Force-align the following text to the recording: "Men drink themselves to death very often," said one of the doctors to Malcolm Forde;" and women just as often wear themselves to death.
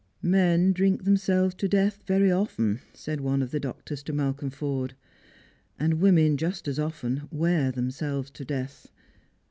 "Men 0.39 0.73
drink 0.73 1.03
themselves 1.03 1.53
to 1.53 1.67
death 1.67 2.01
very 2.07 2.31
often," 2.31 2.79
said 2.91 3.21
one 3.21 3.43
of 3.43 3.51
the 3.51 3.59
doctors 3.59 4.01
to 4.01 4.13
Malcolm 4.13 4.49
Forde;" 4.49 4.95
and 5.79 6.01
women 6.01 6.37
just 6.37 6.67
as 6.67 6.79
often 6.79 7.29
wear 7.31 7.71
themselves 7.71 8.31
to 8.31 8.43
death. 8.43 8.87